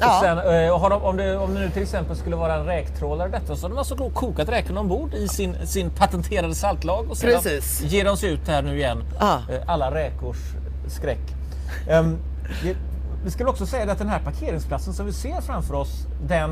[0.00, 0.16] Ja.
[0.16, 3.28] Och sen, eh, de, om, det, om det nu till exempel skulle vara en räktrålare
[3.28, 7.42] detta så har de alltså kokat räkorna ombord i sin, sin patenterade saltlag och sedan
[7.42, 7.82] Precis.
[7.92, 9.04] ger de sig ut här nu igen.
[9.18, 9.38] Ah.
[9.66, 10.36] Alla räkors
[10.88, 11.34] skräck.
[11.90, 12.18] Um,
[12.62, 12.76] det,
[13.24, 16.50] vi ska väl också säga att den här parkeringsplatsen som vi ser framför oss den,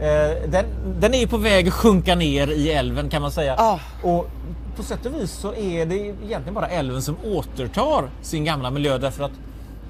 [0.00, 0.64] eh, den,
[1.00, 3.54] den är på väg att sjunka ner i älven kan man säga.
[3.58, 3.78] Ah.
[4.02, 4.30] Och
[4.76, 8.98] på sätt och vis så är det egentligen bara älven som återtar sin gamla miljö
[8.98, 9.32] därför att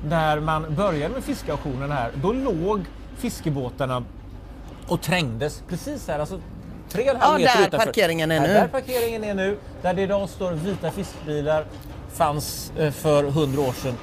[0.08, 2.80] när man började med fiskeauktionen här, då låg
[3.18, 4.04] fiskebåtarna
[4.88, 6.40] och trängdes precis här, alltså
[6.88, 7.86] tre och en halv Ja, meter där utanför.
[7.86, 8.46] parkeringen är nu.
[8.46, 11.64] Där parkeringen är nu, där det idag står vita fiskbilar,
[12.12, 13.94] fanns eh, för hundra år sedan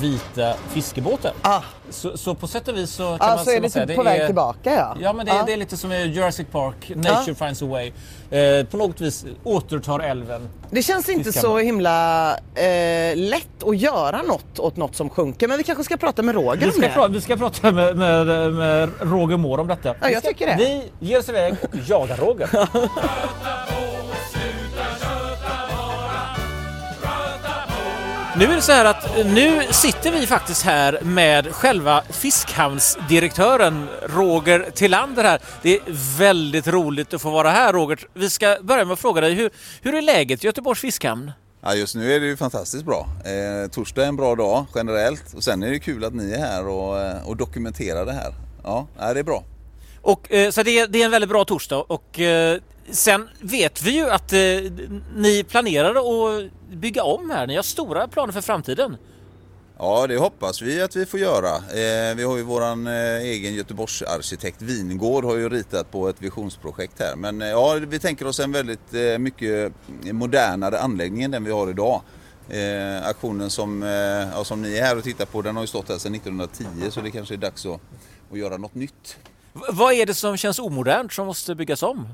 [0.00, 1.32] vita fiskebåtar.
[1.42, 1.60] Ah.
[1.90, 3.96] Så, så på sätt och vis så kan Ja, man så är det säga, typ
[3.96, 4.96] på väg tillbaka ja.
[5.00, 5.42] Ja, men det, Ja.
[5.46, 7.92] det är lite som i Jurassic Park, Nature finds a way.
[8.30, 10.48] Eh, på något vis återtar älven.
[10.70, 11.42] Det känns inte Fiskarna.
[11.42, 15.48] så himla eh, lätt att göra något åt något som sjunker.
[15.48, 16.88] Men vi kanske ska prata med Roger Vi om ska, det.
[16.88, 19.88] pra- vi ska prata med, med, med Roger Moore om detta.
[20.00, 20.56] Ja, jag ska- tycker det.
[20.58, 22.48] Vi ger oss iväg och jagar Roger.
[28.38, 33.88] Nu är det så här att eh, nu sitter vi faktiskt här med själva fiskhamnsdirektören
[34.02, 35.40] Roger Tillander här.
[35.62, 35.80] Det är
[36.18, 37.98] väldigt roligt att få vara här Roger.
[38.14, 39.50] Vi ska börja med att fråga dig, hur,
[39.82, 41.32] hur är läget i Göteborgs fiskhamn?
[41.60, 43.08] Ja, just nu är det ju fantastiskt bra.
[43.24, 46.38] Eh, torsdag är en bra dag generellt och sen är det kul att ni är
[46.38, 48.34] här och, eh, och dokumenterar det här.
[48.64, 49.44] Ja, det är bra.
[50.08, 52.58] Och, eh, så det är, det är en väldigt bra torsdag och eh,
[52.90, 54.38] sen vet vi ju att eh,
[55.16, 57.46] ni planerar att bygga om här.
[57.46, 58.96] Ni har stora planer för framtiden.
[59.78, 61.56] Ja, det hoppas vi att vi får göra.
[61.56, 67.00] Eh, vi har ju våran eh, egen Göteborgsarkitekt Vingård har ju ritat på ett visionsprojekt
[67.00, 67.16] här.
[67.16, 69.72] Men eh, ja, vi tänker oss en väldigt eh, mycket
[70.12, 72.02] modernare anläggning än den vi har idag.
[72.48, 75.66] Eh, aktionen som, eh, ja, som ni är här och tittar på den har ju
[75.66, 77.80] stått här sedan 1910 så det kanske är dags att,
[78.32, 79.16] att göra något nytt.
[79.68, 82.08] Vad är det som känns omodernt som måste byggas om?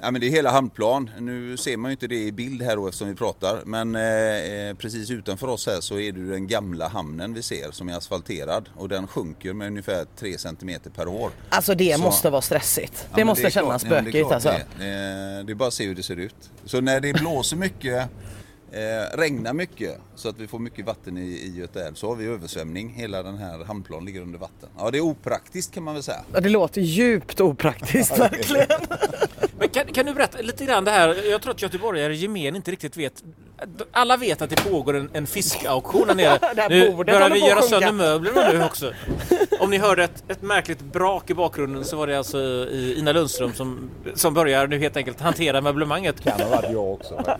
[0.00, 1.10] Ja, men det är hela hamnplan.
[1.18, 3.62] Nu ser man ju inte det i bild här då eftersom vi pratar.
[3.64, 4.02] Men eh,
[4.68, 7.96] eh, precis utanför oss här så är det den gamla hamnen vi ser som är
[7.96, 8.68] asfalterad.
[8.76, 11.30] Och den sjunker med ungefär 3 cm per år.
[11.48, 13.06] Alltså det Så- måste vara stressigt.
[13.10, 14.48] Ja, det måste är kännas klart- ja, men det bökigt alltså.
[14.78, 15.38] Det, är.
[15.38, 16.50] Eh, det är bara att se hur det ser ut.
[16.64, 18.08] Så när det blåser mycket,
[18.74, 22.16] eh, regnar mycket så att vi får mycket vatten i, i Göta älv så har
[22.16, 22.88] vi översvämning.
[22.96, 24.68] Hela den här hamnplanen ligger under vatten.
[24.78, 26.24] Ja, det är opraktiskt kan man väl säga.
[26.32, 28.66] Ja, Det låter djupt opraktiskt verkligen.
[29.58, 31.30] Men kan, kan du berätta lite grann det här?
[31.30, 33.24] Jag tror att göteborgare i gemen inte riktigt vet.
[33.92, 36.38] Alla vet att det pågår en, en fiskauktion här nere.
[36.54, 38.92] Det här Nu börjar vi göra sönder möblerna nu också.
[39.60, 43.12] Om ni hörde ett, ett märkligt brak i bakgrunden så var det alltså i- Ina
[43.12, 46.20] Lundström som, som börjar nu helt enkelt hantera möblemanget.
[46.20, 47.38] Kan ha varit jag också.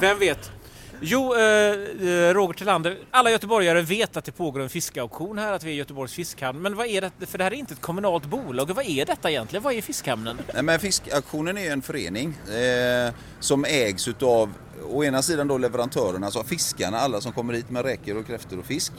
[0.00, 0.50] Vem vet?
[1.00, 5.64] Jo, eh, eh, Roger Tillander, alla göteborgare vet att det pågår en fiskauktion här, att
[5.64, 6.62] vi är Göteborgs fiskhamn.
[6.62, 7.26] Men vad är det?
[7.26, 8.70] För det här är inte ett kommunalt bolag.
[8.74, 9.62] Vad är detta egentligen?
[9.62, 10.38] Vad är fiskhamnen?
[10.54, 14.52] Nej, men fiskauktionen är ju en förening eh, som ägs utav
[14.90, 18.58] å ena sidan då leverantörerna, alltså fiskarna, alla som kommer hit med räkor och kräftor
[18.58, 18.92] och fisk.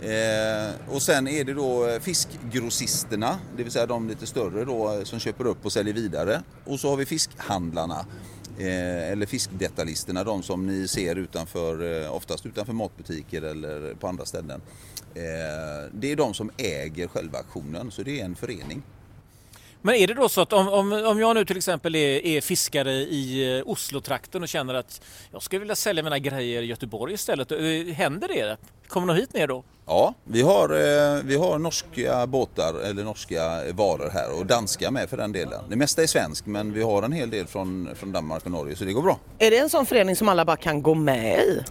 [0.00, 5.20] Eh, och sen är det då fiskgrossisterna, det vill säga de lite större då som
[5.20, 6.42] köper upp och säljer vidare.
[6.64, 8.06] Och så har vi fiskhandlarna,
[8.60, 14.24] Eh, eller fiskdetaljisterna, de som ni ser utanför, eh, oftast utanför matbutiker eller på andra
[14.24, 14.60] ställen.
[15.14, 18.82] Eh, det är de som äger själva auktionen, så det är en förening.
[19.82, 22.40] Men är det då så att om, om, om jag nu till exempel är, är
[22.40, 25.00] fiskare i eh, Oslo-trakten och känner att
[25.32, 27.58] jag skulle vilja sälja mina grejer i Göteborg istället, eh,
[27.94, 28.56] händer det?
[28.88, 29.64] Kommer de hit ner då?
[29.86, 35.10] Ja, vi har, eh, vi har norska båtar eller norska varor här och danska med
[35.10, 35.64] för den delen.
[35.68, 38.76] Det mesta är svensk men vi har en hel del från, från Danmark och Norge
[38.76, 39.18] så det går bra.
[39.38, 41.62] Är det en sån förening som alla bara kan gå med i?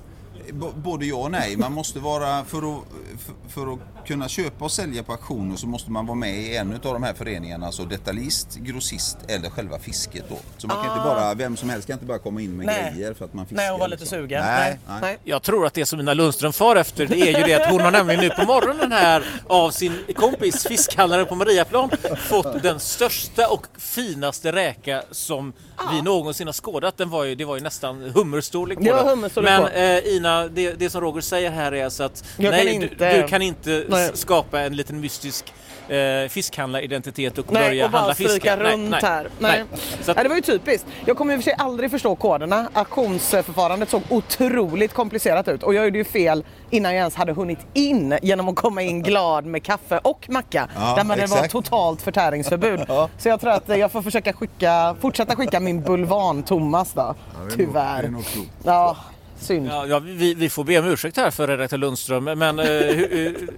[0.76, 1.58] Både ja och nej.
[1.58, 2.84] Man måste vara, för att,
[3.26, 6.56] för, för att kunna köpa och sälja på auktioner så måste man vara med i
[6.56, 10.38] en av de här föreningarna, alltså detaljist, grossist eller själva fisket då.
[10.58, 12.94] Så man kan inte bara, vem som helst kan inte bara komma in med Nej.
[12.96, 13.64] grejer för att man fiskar.
[13.64, 14.18] Nej, och vara lite liksom.
[14.18, 14.46] sugen.
[14.46, 15.18] Nej, nej.
[15.24, 17.82] Jag tror att det som Ina Lundström far efter det är ju det att hon
[17.82, 23.48] har nämligen nu på morgonen här av sin kompis fiskhandlare på Mariaplan fått den största
[23.48, 25.54] och finaste räka som
[25.92, 26.98] vi någonsin har skådat.
[26.98, 29.44] Den var ju, det var ju nästan hummerstorlek på Det var den.
[29.44, 32.65] Men eh, Ina, det, det som Roger säger här är alltså att Jag nej, kan
[32.80, 34.12] du, inte det- du kan inte Nej.
[34.13, 35.54] skapa en liten mystisk
[35.89, 38.58] eh, fiskhandlaridentitet och Nej, börja och handla stryka fiskar.
[38.58, 39.28] runt här.
[39.39, 39.63] Nej.
[40.02, 40.88] Så att, Nej, det var ju typiskt.
[41.06, 42.69] Jag kommer i och för sig aldrig förstå koderna.
[42.73, 47.60] Auktionsförfarandet såg otroligt komplicerat ut och jag gjorde ju fel innan jag ens hade hunnit
[47.73, 50.67] in genom att komma in glad med kaffe och macka.
[50.75, 52.80] Ja, där man det var totalt förtäringsförbud.
[53.17, 57.02] Så jag tror att jag får försöka skicka, fortsätta skicka min bulvan-Thomas då.
[57.32, 58.02] det är nog- Tyvärr.
[58.02, 58.23] det är nog.
[58.63, 58.97] Ja,
[59.39, 59.67] synd.
[59.67, 63.49] ja, ja, vi, vi får be om ursäkt här för redaktör Lundström, men eh, hu-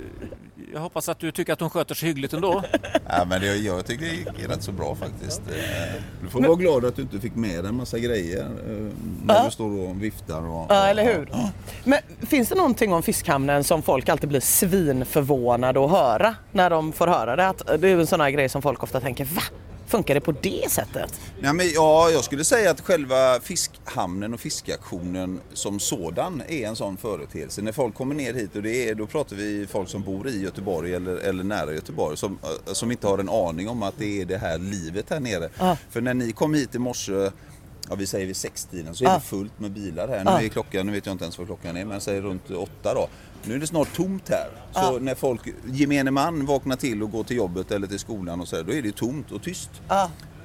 [0.74, 2.63] jag hoppas att du tycker att hon sköter sig hyggligt ändå.
[3.10, 5.41] Ja, men det, jag tycker det gick rätt så bra faktiskt.
[6.24, 8.88] Du får vara glad att du inte fick med en massa grejer eh,
[9.26, 10.48] när du står och viftar.
[10.48, 11.30] Och, Ja, eller hur?
[11.84, 16.91] Men finns det någonting om fiskhamnen som folk alltid blir svinförvånade att höra när de
[16.94, 17.48] får höra det?
[17.48, 19.41] Att det är en sån här grej som folk ofta tänker, va?
[19.92, 21.20] Funkar det på det sättet?
[21.40, 26.76] Nej, men, ja, jag skulle säga att själva fiskhamnen och fiskaktionen som sådan är en
[26.76, 27.62] sån företeelse.
[27.62, 30.42] När folk kommer ner hit och det är, då pratar vi folk som bor i
[30.42, 34.22] Göteborg eller, eller nära Göteborg som, eh, som inte har en aning om att det
[34.22, 35.50] är det här livet här nere.
[35.60, 35.78] Ja.
[35.90, 37.32] För när ni kom hit i morse
[37.89, 39.13] Ja, vi säger vid sextiden så är Ja.
[39.15, 40.17] det fullt med bilar här.
[40.24, 40.41] Nu Ja.
[40.41, 43.08] är klockan, nu vet jag inte ens vad klockan är, men säg runt åtta då.
[43.44, 44.48] Nu är det snart tomt här.
[44.74, 48.48] Så när folk, gemene man vaknar till och går till jobbet eller till skolan och
[48.48, 49.70] så där, då är det tomt och tyst.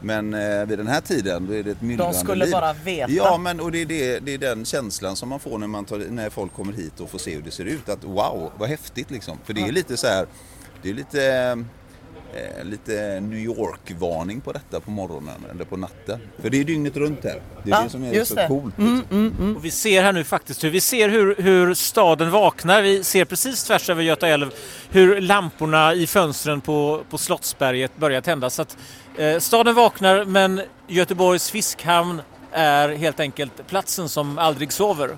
[0.00, 2.52] Men eh, vid den här tiden då är det ett myllrande skulle liv.
[2.52, 3.12] bara veta.
[3.12, 5.84] Ja, men och det är, det, det är den känslan som man får när, man
[5.84, 7.88] tar, när folk kommer hit och får se hur det ser ut.
[7.88, 9.38] Att wow, vad häftigt liksom.
[9.44, 10.26] För det är lite så här,
[10.82, 11.64] det är lite,
[12.34, 16.20] eh, lite New York-varning på detta på morgonen eller på natten.
[16.42, 17.40] För det är dygnet runt här.
[17.64, 18.46] Det är Ja, det som är just så det.
[18.48, 18.74] coolt.
[18.78, 19.54] Liksom.
[19.56, 22.82] Och vi ser här nu faktiskt hur vi ser hur, hur staden vaknar.
[22.82, 24.50] Vi ser precis tvärs över Göta älv
[24.90, 28.54] hur lamporna i fönstren på, på Slottsberget börjar tändas.
[28.54, 28.76] Så att,
[29.18, 35.10] eh, staden vaknar men Göteborgs fiskhamn är helt enkelt platsen som aldrig sover.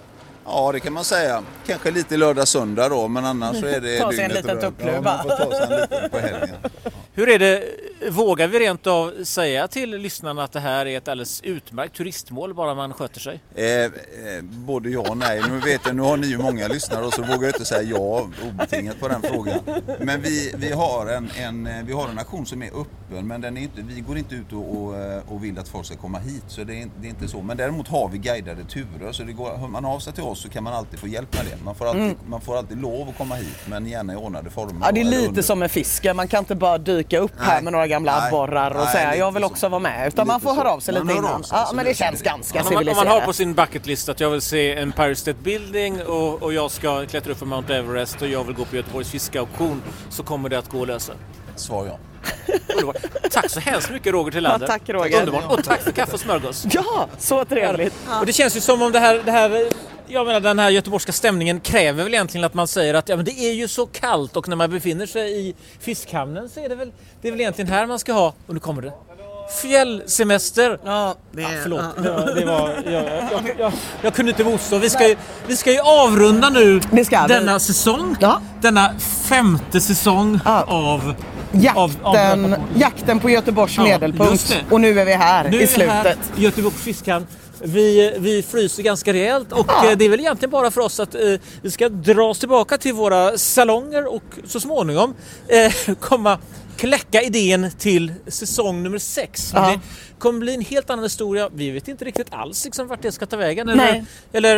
[0.50, 1.42] Ja, det kan man säga.
[1.66, 4.50] Kanske lite lördag söndag då, men annars så är det Ta sig en dygnet liten
[4.60, 4.78] runt.
[4.78, 4.92] tuppluva.
[4.94, 6.56] Ja, man får ta sig en liten på helgen.
[7.14, 7.64] Hur är det,
[8.10, 12.54] vågar vi rent av säga till lyssnarna att det här är ett alldeles utmärkt turistmål
[12.54, 13.40] bara man sköter sig?
[13.54, 13.90] Eh, eh,
[14.42, 15.42] både ja och nej.
[15.48, 17.82] Nu vet jag, nu har ni ju många lyssnare och så vågar jag inte säga
[17.82, 19.58] ja obetingat på den frågan.
[20.00, 23.40] Men vi, vi, har en, en, eh, vi har en aktion som är öppen men
[23.40, 25.96] den är inte, vi går inte ut och, och, eh, och vill att folk ska
[25.96, 26.44] komma hit.
[26.48, 27.42] Så det är, det är inte så.
[27.42, 30.42] Men däremot har vi guidade turer så det går, hör man av sig till oss
[30.42, 31.64] så kan man alltid få hjälp med det.
[31.64, 34.70] Man får alltid, man får alltid lov att komma hit men gärna i ordnade former.
[34.70, 34.82] Mm.
[34.82, 36.16] Ja, det är lite under- som med fisken.
[36.16, 37.62] Man kan inte bara dyka upp här Nej.
[37.62, 38.28] med några gamla Nej.
[38.28, 39.46] abborrar och Nej, säga jag vill så.
[39.46, 40.08] också vara med.
[40.08, 40.56] Utan man får så.
[40.56, 41.44] höra av sig Man lite innan.
[41.44, 43.06] sig, Ja, så men det känns ganska Om man, om civiliserat.
[43.08, 46.70] man har på sin bucketlist att jag vill se Empire State Building och, och jag
[46.70, 50.48] ska klättra upp för Mount Everest och jag vill gå på Göteborgs fiskauktion så kommer
[50.48, 51.12] det att gå att lösa.
[51.56, 51.98] Svar ja.
[53.30, 54.66] Tack så hemskt mycket Roger Tillander.
[54.66, 55.18] Ja, tack, Roger.
[55.20, 55.52] Underbart.
[55.58, 56.66] Och tack för kaffe och smörgås.
[56.70, 57.94] Ja, så trevligt.
[58.20, 59.68] Och det känns ju som om det här, det här
[60.08, 63.24] jag menar den här göteborgska stämningen kräver väl egentligen att man säger att ja, men
[63.24, 66.74] det är ju så kallt och när man befinner sig i fiskhamnen så är det
[66.74, 66.92] väl,
[67.22, 68.92] det är väl egentligen här man ska ha, och nu kommer det,
[69.62, 70.78] fjällsemester.
[70.84, 74.78] Ja, det Ja, förlåt, det var, det var, jag, jag, jag, jag kunde inte motstå.
[74.78, 75.16] Vi ska, ju,
[75.46, 78.16] vi ska ju avrunda nu ska denna säsong.
[78.20, 78.40] Ja.
[78.60, 80.62] Denna femte säsong Ja.
[80.62, 81.14] av...
[81.52, 84.56] Jakten, av- av- jakten på Göteborgs Ja, medelpunkt.
[84.70, 86.18] Och nu är vi här Nu i här slutet.
[86.36, 87.26] i Göteborgs fiskhamn.
[87.62, 91.14] Vi, vi fryser ganska rejält och eh, det är väl egentligen bara för oss att
[91.14, 91.20] eh,
[91.62, 95.14] vi ska dra oss tillbaka till våra salonger och så småningom
[95.48, 96.38] eh, komma
[96.78, 99.52] kläcka idén till säsong nummer sex.
[99.54, 99.70] Ja.
[99.70, 99.80] Det
[100.18, 101.48] kommer bli en helt annan historia.
[101.54, 103.68] Vi vet inte riktigt alls liksom, vart det ska ta vägen.
[103.68, 104.04] Eller, Nej.
[104.32, 104.56] eller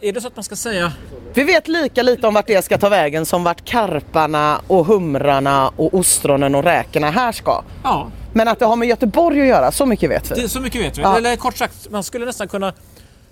[0.00, 0.92] är det så att man ska säga
[1.34, 5.68] Vi vet lika lite om vart det ska ta vägen som vart karparna och humrarna
[5.76, 7.62] och ostronen och räkorna här ska.
[7.82, 10.42] ja, Men att det har med Göteborg att göra, så mycket vet vi.
[10.42, 11.02] det så mycket vet vi.
[11.02, 11.16] Ja.
[11.16, 12.68] Eller kort sagt, man skulle nästan kunna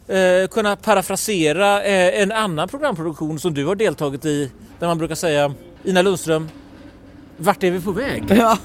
[0.08, 5.14] eh, kunna parafrasera eh, en annan programproduktion som du har deltagit i där man brukar
[5.14, 6.48] säga Ina Lundström,
[7.36, 8.24] vart är vi på väg?
[8.36, 8.58] Ja.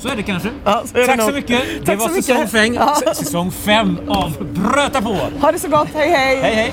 [0.00, 0.48] Så är det kanske.
[0.64, 1.34] Ja, så är det Tack så nog.
[1.34, 1.62] mycket.
[1.80, 2.50] Det Tack var så säsong mycket.
[2.52, 3.14] fem, Ja.
[3.14, 5.16] säsong fem av Bröta på.
[5.40, 6.36] Ha det så gott, hej hej!
[6.40, 6.72] Hej hej!